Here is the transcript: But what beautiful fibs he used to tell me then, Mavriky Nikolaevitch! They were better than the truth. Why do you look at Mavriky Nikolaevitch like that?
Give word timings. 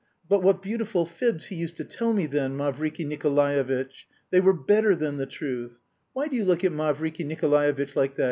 But 0.27 0.41
what 0.41 0.63
beautiful 0.63 1.05
fibs 1.05 1.45
he 1.45 1.55
used 1.55 1.75
to 1.77 1.83
tell 1.83 2.11
me 2.11 2.25
then, 2.25 2.57
Mavriky 2.57 3.05
Nikolaevitch! 3.05 4.07
They 4.31 4.41
were 4.41 4.51
better 4.51 4.95
than 4.95 5.17
the 5.17 5.27
truth. 5.27 5.77
Why 6.13 6.27
do 6.27 6.35
you 6.35 6.43
look 6.43 6.63
at 6.63 6.71
Mavriky 6.71 7.23
Nikolaevitch 7.23 7.95
like 7.95 8.15
that? 8.15 8.19